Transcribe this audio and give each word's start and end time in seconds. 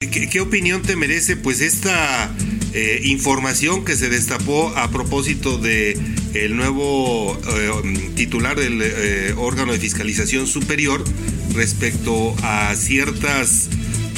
¿Qué, 0.00 0.40
opinión 0.40 0.80
te 0.80 0.96
merece 0.96 1.36
pues 1.36 1.60
esta 1.60 2.34
eh, 2.72 3.02
información 3.04 3.84
que 3.84 3.94
se 3.96 4.08
destapó 4.08 4.70
a 4.74 4.90
propósito 4.90 5.58
de 5.58 5.92
el 6.32 6.56
nuevo 6.56 7.38
eh, 7.38 8.10
titular 8.14 8.58
del 8.58 8.80
eh, 8.80 9.34
órgano 9.36 9.72
de 9.72 9.78
fiscalización 9.78 10.46
superior 10.46 11.04
respecto 11.52 12.34
a 12.42 12.74
ciertas 12.76 13.68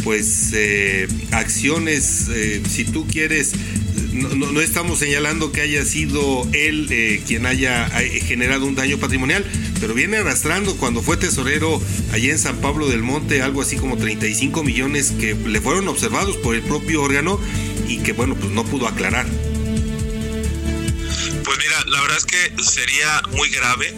pues 0.05 0.55
acciones 1.33 2.31
si 2.69 2.85
tú 2.85 3.05
quieres 3.09 3.53
no, 4.13 4.61
estamos 4.61 4.99
señalando 4.99 5.53
que 5.53 5.61
haya 5.61 5.85
sido 5.85 6.47
él 6.53 6.89
eh, 6.91 7.23
quien 7.27 7.47
haya 7.47 7.87
eh, 8.01 8.21
generado 8.21 8.67
un 8.67 8.75
daño 8.75 8.99
patrimonial, 8.99 9.45
pero 9.81 9.95
viene 9.95 10.19
arrastrando 10.19 10.77
cuando 10.77 11.03
fue 11.03 11.17
tesorero 11.17 11.81
allí 12.13 12.31
en 12.31 12.39
San 12.39 12.61
Pablo 12.61 12.89
del 12.89 13.03
Monte 13.03 13.43
algo 13.43 13.63
así 13.63 13.77
como 13.77 13.97
35 13.97 14.63
millones 14.63 15.13
que 15.13 15.35
le 15.35 15.61
fueron 15.61 15.89
observados 15.89 16.37
por 16.39 16.55
el 16.55 16.63
propio 16.63 17.03
órgano 17.03 17.41
y 17.89 17.99
que 17.99 18.13
bueno, 18.13 18.35
pues 18.35 18.51
no 18.53 18.65
pudo 18.65 18.87
aclarar. 18.89 19.27
Pues 21.45 21.59
mira, 21.59 21.85
la 21.87 22.01
verdad 22.01 22.19
es 22.19 22.27
que 22.27 22.63
sería 22.63 23.23
muy 23.33 23.51
grave 23.51 23.95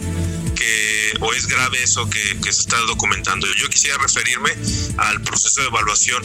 que, 0.55 1.13
o 1.19 1.33
es 1.33 1.47
grave 1.47 1.83
eso 1.83 2.09
que, 2.09 2.37
que 2.43 2.51
se 2.51 2.61
está 2.61 2.77
documentando. 2.81 3.47
Yo 3.55 3.69
quisiera 3.69 3.97
referirme 3.97 4.51
al 4.97 5.21
proceso 5.21 5.61
de 5.61 5.67
evaluación 5.67 6.23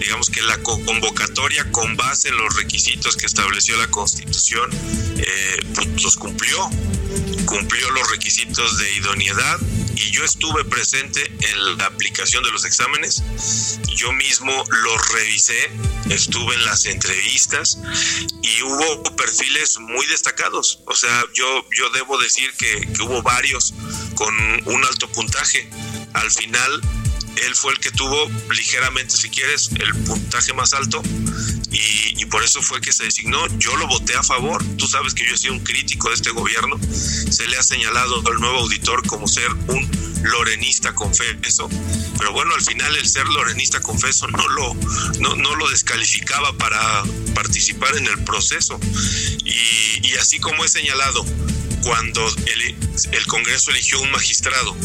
digamos 0.00 0.30
que 0.30 0.42
la 0.42 0.58
convocatoria 0.62 1.70
con 1.70 1.96
base 1.96 2.28
en 2.28 2.36
los 2.38 2.56
requisitos 2.56 3.16
que 3.16 3.26
estableció 3.26 3.76
la 3.76 3.88
Constitución, 3.90 4.70
eh, 5.18 5.60
pues, 5.74 6.02
los 6.02 6.16
cumplió, 6.16 6.68
cumplió 7.44 7.90
los 7.90 8.10
requisitos 8.10 8.78
de 8.78 8.94
idoneidad 8.94 9.60
y 9.94 10.10
yo 10.10 10.24
estuve 10.24 10.64
presente 10.64 11.22
en 11.26 11.76
la 11.76 11.86
aplicación 11.86 12.42
de 12.42 12.50
los 12.50 12.64
exámenes, 12.64 13.22
yo 13.94 14.12
mismo 14.12 14.64
los 14.68 15.08
revisé, 15.10 15.70
estuve 16.08 16.54
en 16.54 16.64
las 16.64 16.86
entrevistas 16.86 17.78
y 18.42 18.62
hubo 18.62 19.02
perfiles 19.16 19.78
muy 19.78 20.06
destacados, 20.06 20.80
o 20.86 20.94
sea, 20.94 21.24
yo, 21.34 21.66
yo 21.76 21.90
debo 21.90 22.16
decir 22.18 22.50
que, 22.54 22.80
que 22.80 23.02
hubo 23.02 23.22
varios 23.22 23.74
con 24.14 24.34
un 24.66 24.84
alto 24.84 25.10
puntaje. 25.12 25.68
Al 26.12 26.30
final 26.30 26.80
él 27.46 27.54
fue 27.54 27.72
el 27.72 27.80
que 27.80 27.90
tuvo 27.90 28.30
ligeramente, 28.50 29.16
si 29.16 29.28
quieres, 29.30 29.70
el 29.78 29.94
puntaje 30.04 30.52
más 30.52 30.72
alto 30.74 31.02
y, 31.70 32.24
por 32.26 32.44
eso 32.44 32.62
fue 32.62 32.80
que 32.80 32.92
se 32.92 33.04
designó. 33.04 33.44
Yo 33.58 33.76
lo 33.76 33.88
voté 33.88 34.14
a 34.14 34.22
favor. 34.22 34.64
Tú 34.76 34.86
sabes 34.86 35.14
que 35.14 35.26
yo 35.26 35.34
he 35.34 35.38
sido 35.38 35.54
un 35.54 35.60
crítico 35.60 36.08
de 36.08 36.14
este 36.14 36.30
gobierno. 36.30 36.78
Se 37.30 37.46
le 37.48 37.56
ha 37.56 37.62
señalado 37.62 38.22
al 38.26 38.40
nuevo 38.40 38.58
auditor 38.58 39.04
como 39.06 39.26
ser 39.26 39.50
un 39.66 39.90
lorenista 40.22 40.94
confeso, 40.94 41.68
pero 42.18 42.32
bueno, 42.32 42.54
al 42.54 42.60
final 42.60 42.94
el 42.94 43.08
ser 43.08 43.26
lorenista 43.26 43.80
confeso 43.80 44.28
no 44.28 44.46
lo, 44.48 44.74
no, 45.18 45.56
lo 45.56 45.68
descalificaba 45.70 46.52
para 46.58 47.02
participar 47.34 47.96
en 47.96 48.06
el 48.06 48.22
proceso. 48.24 48.78
Y, 49.44 50.06
y 50.06 50.14
así 50.20 50.38
como 50.38 50.64
he 50.64 50.68
señalado, 50.68 51.24
cuando 51.82 52.26
el, 52.28 52.76
el 53.12 53.26
Congreso 53.26 53.70
eligió 53.70 54.00
un 54.00 54.10
magistrado 54.10 54.76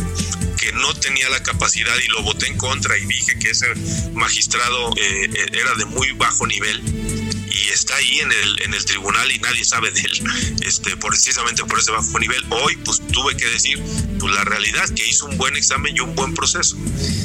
no 0.73 0.93
tenía 0.93 1.29
la 1.29 1.41
capacidad 1.43 1.95
y 2.03 2.07
lo 2.07 2.23
voté 2.23 2.47
en 2.47 2.57
contra 2.57 2.97
y 2.97 3.05
dije 3.05 3.37
que 3.39 3.49
ese 3.49 3.67
magistrado 4.13 4.91
eh, 4.97 5.29
eh, 5.33 5.45
era 5.53 5.73
de 5.75 5.85
muy 5.85 6.11
bajo 6.13 6.45
nivel 6.47 6.81
y 6.83 7.69
está 7.69 7.95
ahí 7.95 8.19
en 8.19 8.31
el, 8.31 8.61
en 8.63 8.73
el 8.73 8.85
tribunal 8.85 9.31
y 9.31 9.39
nadie 9.39 9.63
sabe 9.63 9.91
de 9.91 10.01
él, 10.01 10.23
este, 10.61 10.97
precisamente 10.97 11.63
por 11.63 11.79
ese 11.79 11.91
bajo 11.91 12.19
nivel. 12.19 12.43
Hoy 12.49 12.75
pues 12.77 13.01
tuve 13.07 13.35
que 13.37 13.45
decir 13.45 13.81
pues, 14.19 14.33
la 14.33 14.43
realidad, 14.43 14.89
que 14.89 15.07
hizo 15.07 15.25
un 15.25 15.37
buen 15.37 15.55
examen 15.55 15.95
y 15.95 15.99
un 16.01 16.15
buen 16.15 16.33
proceso. 16.33 16.77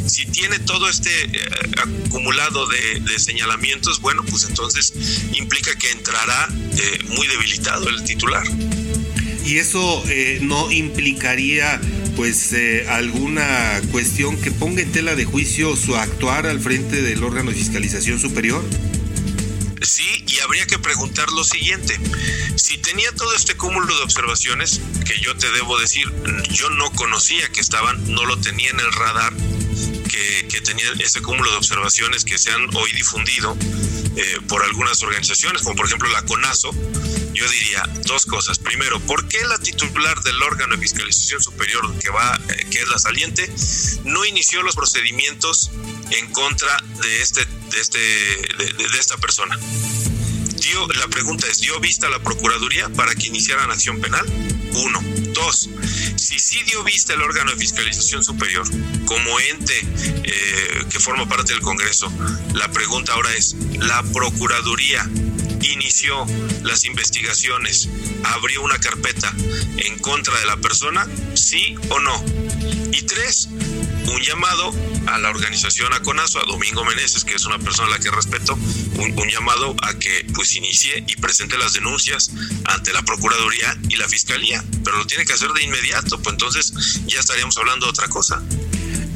Si 0.07 0.27
tiene 0.27 0.59
todo 0.61 0.89
este 0.89 1.11
eh, 1.25 1.41
acumulado 2.07 2.67
de, 2.69 3.19
señalamientos, 3.19 4.01
bueno, 4.01 4.25
pues 4.25 4.45
entonces 4.45 4.93
implica 5.33 5.77
que 5.77 5.91
entrará 5.91 6.49
muy 7.09 7.27
debilitado 7.27 7.89
el 7.89 8.03
titular. 8.05 8.45
Y 9.45 9.59
eso 9.59 10.05
no 10.43 10.71
implicaría 10.71 11.81
pues 12.17 12.53
eh, 12.53 12.87
alguna 12.89 13.81
cuestión 13.91 14.41
que 14.41 14.51
ponga 14.51 14.83
en 14.83 14.93
tela 14.93 15.15
de 15.15 15.25
juicio 15.25 15.77
su 15.77 15.97
actuar 15.97 16.47
al 16.47 16.61
frente 16.61 17.03
del 17.03 17.23
órgano 17.23 17.51
de 17.51 17.57
fiscalización 17.57 18.19
superior? 18.19 18.65
Sí, 19.83 20.25
y 20.27 20.41
habría 20.41 20.67
que 20.67 20.79
preguntar 20.79 21.31
lo 21.31 21.43
siguiente. 21.43 21.99
Si 22.57 22.79
tenía 22.79 23.11
todo 23.13 23.35
este 23.35 23.57
cúmulo 23.57 23.97
de 23.97 24.03
observaciones, 24.03 24.81
que 25.07 25.19
yo 25.21 25.35
te 25.37 25.51
debo 25.53 25.79
decir, 25.79 26.07
yo 26.51 26.69
no 26.71 26.91
conocía 26.93 27.49
que 27.49 27.61
estaban, 27.61 28.13
no 28.13 28.25
lo 28.27 28.37
tenía 28.39 28.71
en 28.71 28.81
el 28.81 28.93
radar, 28.93 29.33
que, 30.11 30.49
que 30.49 30.61
tenía 30.61 30.87
ese 30.99 31.23
cúmulo 31.23 31.51
de 31.51 31.57
observaciones 31.57 32.25
que 32.25 32.39
se 32.39 32.51
han 32.51 32.75
hoy 32.75 32.93
difundido 32.93 33.57
eh, 34.17 34.39
por 34.49 34.63
algunas 34.65 35.03
organizaciones, 35.03 35.63
como 35.63 35.77
por 35.77 35.87
ejemplo 35.87 36.09
la 36.09 36.23
CONASO, 36.23 36.73
yo 37.33 37.49
diría 37.49 37.89
dos 38.07 38.27
cosas. 38.27 38.59
Primero, 38.59 38.99
¿por 39.01 39.29
qué 39.29 39.45
la 39.45 39.59
titular 39.59 40.21
del 40.23 40.43
órgano 40.43 40.75
de 40.75 40.83
fiscalización 40.83 41.41
superior 41.41 41.97
que 41.99 42.11
va, 42.11 42.39
eh, 42.49 42.67
que 42.71 42.81
es 42.81 42.89
la 42.89 42.99
saliente, 42.99 43.51
no 44.05 44.25
inició 44.25 44.63
los 44.63 44.75
procedimientos 44.75 45.71
en 46.11 46.33
contra 46.33 46.77
de 47.03 47.23
este, 47.23 47.45
de 47.45 47.81
este, 47.81 47.99
de, 47.99 48.99
esta 48.99 49.17
persona? 49.19 49.59
Dio, 50.57 50.89
la 50.89 51.07
pregunta 51.09 51.47
es, 51.47 51.61
¿dio 51.61 51.79
vista 51.81 52.09
a 52.09 52.11
la 52.11 52.19
Procuraduría 52.19 52.89
para 52.91 53.15
que 53.15 53.29
iniciaran 53.29 53.71
acción 53.71 54.01
penal? 54.01 54.27
Uno. 54.73 55.01
Dos, 55.33 55.69
si 56.21 56.39
sí 56.39 56.63
dio 56.65 56.85
vista 56.85 57.15
el 57.15 57.23
órgano 57.23 57.51
de 57.53 57.57
fiscalización 57.57 58.23
superior 58.23 58.69
como 59.07 59.41
ente 59.41 59.75
eh, 60.23 60.85
que 60.91 61.01
forma 61.01 61.27
parte 61.27 61.53
del 61.53 61.63
Congreso, 61.63 62.13
la 62.53 62.71
pregunta 62.71 63.15
ahora 63.15 63.33
es, 63.35 63.57
¿la 63.79 64.03
Procuraduría 64.13 65.09
inició 65.63 66.27
las 66.63 66.85
investigaciones, 66.85 67.89
abrió 68.25 68.63
una 68.63 68.79
carpeta 68.79 69.33
en 69.79 69.99
contra 69.99 70.39
de 70.39 70.47
la 70.47 70.57
persona, 70.59 71.07
sí 71.35 71.75
o 71.89 71.99
no. 72.01 72.25
Y 72.93 73.03
tres, 73.03 73.49
un 74.07 74.21
llamado 74.23 74.75
a 75.07 75.19
la 75.19 75.31
organización 75.31 75.93
Aconazo, 75.93 76.41
a 76.41 76.47
Domingo 76.47 76.85
Meneses, 76.85 77.25
que 77.25 77.35
es 77.35 77.45
una 77.45 77.59
persona 77.59 77.89
a 77.89 77.91
la 77.93 77.99
que 77.99 78.11
respeto, 78.11 78.55
un, 78.99 79.29
llamado 79.31 79.77
a 79.83 79.95
que 79.95 80.27
pues 80.35 80.57
inicie 80.57 81.05
y 81.07 81.17
presente 81.17 81.57
las 81.57 81.73
denuncias 81.73 82.31
ante 82.65 82.93
la 82.93 83.03
Procuraduría 83.03 83.79
y 83.89 83.97
la 83.97 84.09
Fiscalía, 84.09 84.65
pero 84.85 84.99
lo 84.99 85.07
tiene 85.07 85.25
que 85.25 85.33
hacer 85.33 85.51
de 85.53 85.63
inmediato, 85.63 86.21
pues 86.21 86.33
entonces 86.33 86.73
ya 87.07 87.21
estaríamos 87.21 87.57
hablando 87.59 87.87
de 87.87 87.91
otra 87.91 88.09
cosa. 88.09 88.43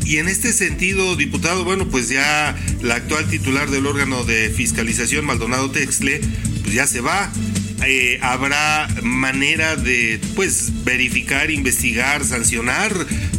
Y 0.04 0.18
en 0.18 0.28
este 0.28 0.52
sentido, 0.52 1.16
diputado, 1.16 1.64
bueno, 1.64 1.88
pues 1.88 2.10
ya 2.10 2.56
la 2.82 2.96
actual 2.96 3.28
titular 3.28 3.70
del 3.70 3.86
órgano 3.86 4.22
de 4.24 4.50
fiscalización, 4.50 5.24
Maldonado 5.24 5.70
Texle, 5.70 6.20
pues 6.62 6.74
ya 6.74 6.86
se 6.86 7.00
va. 7.00 7.32
Eh, 7.86 8.18
habrá 8.22 8.88
manera 9.02 9.76
de 9.76 10.20
pues 10.34 10.84
verificar, 10.84 11.50
investigar, 11.50 12.24
sancionar, 12.24 12.92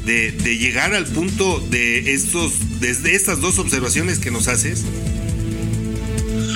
de, 0.05 0.31
de 0.31 0.57
llegar 0.57 0.93
al 0.93 1.05
punto 1.05 1.59
de 1.59 2.13
estos, 2.13 2.79
desde 2.79 3.15
estas 3.15 3.41
dos 3.41 3.57
observaciones 3.59 4.19
que 4.19 4.31
nos 4.31 4.47
haces. 4.47 4.83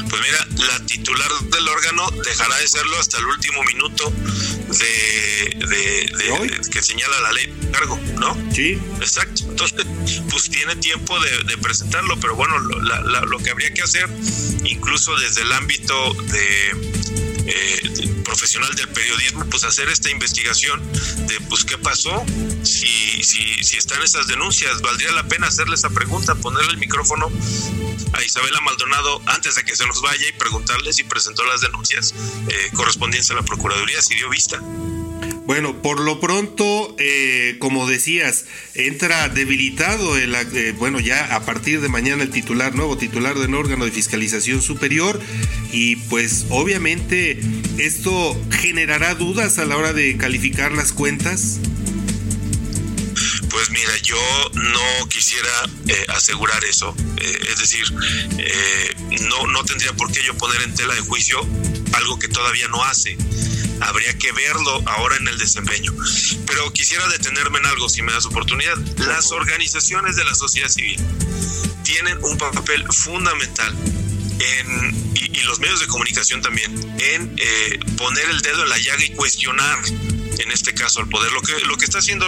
Pues 0.10 0.22
mira, 0.22 0.68
la 0.68 0.86
titular 0.86 1.32
del 1.52 1.68
órgano 1.68 2.10
dejará 2.24 2.58
de 2.58 2.68
serlo 2.68 3.00
hasta 3.00 3.18
el 3.18 3.26
último 3.26 3.64
minuto 3.64 4.12
de, 4.80 5.68
de, 5.68 6.70
que 6.72 6.82
señala 6.82 7.20
la 7.22 7.32
ley 7.34 7.48
de 7.48 7.72
cargo, 7.72 8.00
¿no? 8.20 8.38
Sí. 8.54 8.78
Exacto. 9.00 9.44
Entonces, 9.50 9.86
pues 10.30 10.50
tiene 10.50 10.76
tiempo 10.78 11.18
de, 11.20 11.58
presentarlo, 11.58 12.20
pero 12.20 12.36
bueno, 12.36 12.58
lo, 12.60 13.26
lo 13.26 13.38
que 13.40 13.50
habría 13.52 13.74
que 13.74 13.82
hacer, 13.82 14.10
incluso 14.64 15.16
desde 15.18 15.42
el 15.42 15.54
ámbito 15.54 16.14
de 16.14 16.99
eh, 17.50 18.22
profesional 18.24 18.74
del 18.76 18.88
periodismo, 18.90 19.46
pues 19.50 19.64
hacer 19.64 19.90
esta 19.90 20.10
investigación 20.10 20.82
de 21.28 21.40
pues 21.50 21.66
qué 21.66 21.78
pasó, 21.78 22.24
si, 22.64 23.24
si, 23.24 23.64
si 23.64 23.78
están 23.78 24.02
esas 24.04 24.28
denuncias, 24.28 24.82
valdría 24.82 25.12
la 25.12 25.28
pena 25.28 25.48
hacerle 25.48 25.76
esa 25.76 25.90
pregunta, 25.90 26.36
ponerle 26.36 26.72
el 26.72 26.78
micrófono 26.78 27.32
a 28.14 28.24
Isabela 28.24 28.60
Maldonado 28.62 29.22
antes 29.26 29.56
de 29.56 29.64
que 29.64 29.76
se 29.76 29.86
nos 29.86 30.02
vaya 30.02 30.28
y 30.28 30.32
preguntarle 30.34 30.94
si 30.94 31.04
presentó 31.04 31.44
las 31.46 31.62
denuncias 31.62 32.14
eh, 32.48 32.72
correspondientes 32.74 33.32
a 33.32 33.36
la 33.36 33.44
Procuraduría, 33.44 34.02
si 34.02 34.16
dio 34.16 34.30
vista. 34.30 34.62
Bueno, 35.50 35.82
por 35.82 36.00
lo 36.00 36.20
pronto, 36.20 36.96
eh, 37.00 37.56
como 37.58 37.90
decías, 37.90 38.46
entra 38.76 39.30
debilitado 39.30 40.16
el, 40.16 40.36
eh, 40.36 40.76
bueno, 40.78 41.00
ya 41.00 41.34
a 41.34 41.44
partir 41.44 41.82
de 41.82 41.90
mañana 41.90 42.22
el 42.22 42.30
titular, 42.30 42.76
nuevo 42.76 43.00
titular 43.00 43.36
del 43.36 43.56
órgano 43.56 43.84
de 43.86 43.90
fiscalización 43.90 44.62
superior 44.62 45.20
y 45.72 45.96
pues 45.96 46.46
obviamente 46.52 47.40
esto 47.80 48.40
generará 48.52 49.16
dudas 49.16 49.58
a 49.58 49.66
la 49.66 49.76
hora 49.76 49.92
de 49.92 50.18
calificar 50.18 50.72
las 50.72 50.92
cuentas. 50.92 51.58
Pues 53.50 53.72
mira, 53.72 53.98
yo 54.04 54.22
no 54.54 55.10
quisiera 55.10 55.50
eh, 55.88 56.06
asegurar 56.10 56.64
eso. 56.64 56.96
es 57.18 57.58
decir, 57.58 57.86
no, 59.28 59.48
no 59.48 59.66
tendría 59.66 59.94
por 59.94 60.12
qué 60.12 60.20
yo 60.24 60.38
poner 60.38 60.62
en 60.62 60.76
tela 60.76 60.94
de 60.94 61.02
juicio 61.02 61.40
algo 61.94 62.20
que 62.20 62.28
todavía 62.28 62.68
no 62.68 62.84
hace 62.84 63.18
habría 63.82 64.18
que 64.18 64.32
verlo 64.32 64.82
ahora 64.86 65.18
en 65.18 65.28
el 65.28 65.38
desempeño. 65.38 65.94
Pero 66.46 66.72
quisiera 66.74 67.08
detenerme 67.10 67.60
en 67.60 67.66
algo, 67.66 67.90
si 67.90 68.02
me 68.02 68.12
das 68.12 68.26
oportunidad. 68.26 68.78
Las 68.98 69.32
organizaciones 69.32 70.16
de 70.16 70.26
la 70.26 70.36
sociedad 70.36 70.70
civil 70.70 71.00
tienen 71.84 72.18
un 72.24 72.38
papel 72.38 72.86
fundamental 72.92 73.76
en, 74.40 75.12
y, 75.16 75.40
los 75.44 75.60
medios 75.60 75.80
de 75.80 75.88
comunicación 75.88 76.42
también, 76.42 76.72
en 77.00 77.36
eh, 77.38 77.80
poner 77.98 78.30
el 78.30 78.42
dedo 78.42 78.64
en 78.64 78.70
la 78.70 78.78
llaga 78.78 79.04
y 79.04 79.10
cuestionar 79.12 79.80
en 80.38 80.52
este 80.52 80.74
caso 80.74 81.00
al 81.00 81.10
poder. 81.10 81.32
Lo 81.32 81.42
que, 81.42 81.60
lo 81.66 81.76
que 81.78 81.86
está 81.86 82.00
haciendo 82.00 82.26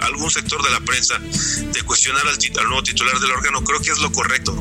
algún 0.00 0.30
sector 0.30 0.62
de 0.62 0.70
la 0.70 0.80
prensa 0.80 1.18
de 1.18 1.82
cuestionar 1.82 2.22
al, 2.26 2.38
al 2.58 2.64
nuevo 2.66 2.82
titular 2.82 3.18
del 3.20 3.30
órgano 3.30 3.62
creo 3.62 3.80
que 3.80 3.90
es 3.90 3.98
lo 3.98 4.10
correcto 4.12 4.54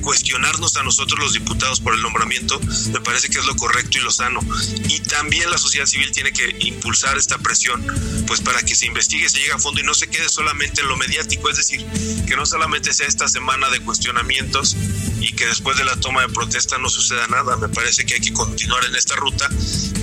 cuestionarnos 0.00 0.76
a 0.76 0.82
nosotros 0.82 1.18
los 1.18 1.32
diputados 1.32 1.80
por 1.80 1.94
el 1.94 2.02
nombramiento, 2.02 2.60
me 2.92 3.00
parece 3.00 3.28
que 3.28 3.38
es 3.38 3.44
lo 3.44 3.56
correcto 3.56 3.98
y 3.98 4.02
lo 4.02 4.10
sano. 4.10 4.40
Y 4.88 5.00
también 5.00 5.50
la 5.50 5.58
sociedad 5.58 5.86
civil 5.86 6.10
tiene 6.12 6.32
que 6.32 6.56
impulsar 6.60 7.16
esta 7.16 7.38
presión, 7.38 7.84
pues 8.26 8.40
para 8.40 8.62
que 8.62 8.74
se 8.74 8.86
investigue, 8.86 9.28
se 9.28 9.38
llegue 9.38 9.52
a 9.52 9.58
fondo 9.58 9.80
y 9.80 9.84
no 9.84 9.94
se 9.94 10.08
quede 10.08 10.28
solamente 10.28 10.80
en 10.80 10.88
lo 10.88 10.96
mediático, 10.96 11.48
es 11.48 11.56
decir, 11.56 11.84
que 12.26 12.36
no 12.36 12.46
solamente 12.46 12.92
sea 12.92 13.06
esta 13.06 13.28
semana 13.28 13.70
de 13.70 13.80
cuestionamientos 13.80 14.76
y 15.20 15.32
que 15.32 15.46
después 15.46 15.76
de 15.76 15.84
la 15.84 15.96
toma 15.96 16.22
de 16.22 16.28
protesta 16.28 16.78
no 16.78 16.88
suceda 16.88 17.26
nada. 17.28 17.56
Me 17.56 17.68
parece 17.68 18.04
que 18.04 18.14
hay 18.14 18.20
que 18.20 18.32
continuar 18.32 18.84
en 18.84 18.94
esta 18.94 19.16
ruta 19.16 19.48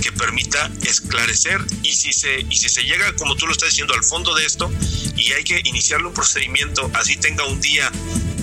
que 0.02 0.12
permita 0.12 0.70
esclarecer 0.82 1.64
y 1.82 1.94
si 1.94 2.12
se 2.12 2.40
y 2.40 2.56
si 2.56 2.68
se 2.68 2.82
llega, 2.82 3.14
como 3.16 3.36
tú 3.36 3.46
lo 3.46 3.52
estás 3.52 3.70
diciendo, 3.70 3.94
al 3.94 4.04
fondo 4.04 4.34
de 4.34 4.44
esto 4.44 4.70
y 5.16 5.32
hay 5.32 5.44
que 5.44 5.60
iniciarle 5.64 6.08
un 6.08 6.14
procedimiento, 6.14 6.90
así 6.94 7.16
tenga 7.16 7.44
un 7.46 7.60
día 7.60 7.90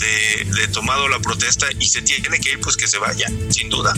de, 0.01 0.67
tomado 0.69 1.07
la 1.07 1.19
protesta 1.19 1.67
y 1.79 1.85
se 1.85 2.01
tiene 2.01 2.39
que 2.39 2.51
ir, 2.51 2.59
pues 2.59 2.77
que 2.77 2.87
se 2.87 2.97
vaya, 2.97 3.27
sin 3.49 3.69
duda. 3.69 3.93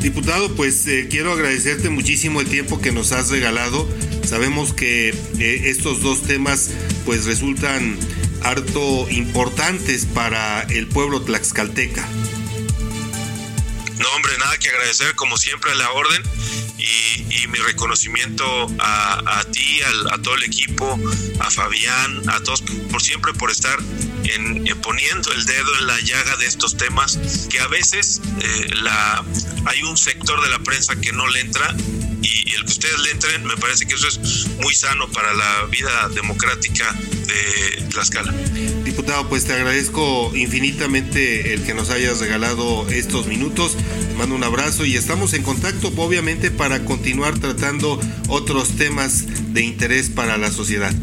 Diputado, 0.00 0.54
pues 0.54 0.86
eh, 0.86 1.08
quiero 1.10 1.32
agradecerte 1.32 1.90
muchísimo 1.90 2.40
el 2.40 2.46
tiempo 2.46 2.80
que 2.80 2.92
nos 2.92 3.12
has 3.12 3.30
regalado. 3.30 3.88
Sabemos 4.24 4.72
que 4.72 5.08
eh, 5.10 5.62
estos 5.64 6.02
dos 6.02 6.22
temas 6.22 6.70
pues 7.04 7.24
resultan 7.24 7.98
harto 8.42 9.08
importantes 9.10 10.06
para 10.06 10.62
el 10.62 10.86
pueblo 10.86 11.22
tlaxcalteca. 11.22 12.08
No, 14.06 14.12
hombre, 14.12 14.38
nada 14.38 14.56
que 14.58 14.68
agradecer, 14.68 15.16
como 15.16 15.36
siempre, 15.36 15.72
a 15.72 15.74
la 15.74 15.90
orden 15.90 16.22
y, 16.78 17.48
mi 17.48 17.58
reconocimiento 17.58 18.44
a, 18.78 19.44
ti, 19.50 19.80
a, 19.82 20.18
todo 20.18 20.36
el 20.36 20.44
equipo, 20.44 20.98
a 21.40 21.50
Fabián, 21.50 22.22
a 22.28 22.40
todos, 22.40 22.62
por 22.90 23.02
siempre 23.02 23.32
por 23.34 23.50
estar 23.50 23.78
en, 24.24 24.64
poniendo 24.80 25.32
el 25.32 25.44
dedo 25.44 25.78
en 25.78 25.86
la 25.88 26.00
llaga 26.00 26.36
de 26.36 26.46
estos 26.46 26.76
temas 26.76 27.18
que 27.50 27.58
a 27.60 27.66
veces 27.66 28.20
eh, 28.40 28.68
la, 28.74 29.24
hay 29.64 29.82
un 29.82 29.96
sector 29.96 30.40
de 30.42 30.50
la 30.50 30.58
prensa 30.60 30.94
que 30.96 31.12
no 31.12 31.26
le 31.28 31.40
entra 31.40 31.74
y, 32.22 32.54
el 32.54 32.64
que 32.64 32.72
ustedes 32.72 32.98
le 33.00 33.10
entren, 33.10 33.44
me 33.44 33.56
parece 33.56 33.86
que 33.86 33.94
eso 33.94 34.06
es 34.06 34.46
muy 34.60 34.74
sano 34.74 35.08
para 35.08 35.32
la 35.34 35.64
vida 35.66 36.08
democrática 36.10 36.92
de 36.92 37.88
Tlaxcala. 37.90 38.32
Diputado, 38.86 39.28
pues 39.28 39.44
te 39.44 39.52
agradezco 39.52 40.30
infinitamente 40.36 41.52
el 41.52 41.64
que 41.64 41.74
nos 41.74 41.90
hayas 41.90 42.20
regalado 42.20 42.88
estos 42.88 43.26
minutos. 43.26 43.76
Te 43.76 44.14
mando 44.14 44.36
un 44.36 44.44
abrazo 44.44 44.86
y 44.86 44.94
estamos 44.94 45.34
en 45.34 45.42
contacto, 45.42 45.92
obviamente, 45.96 46.52
para 46.52 46.84
continuar 46.84 47.36
tratando 47.36 47.98
otros 48.28 48.76
temas 48.76 49.24
de 49.52 49.62
interés 49.62 50.08
para 50.08 50.38
la 50.38 50.52
sociedad. 50.52 50.94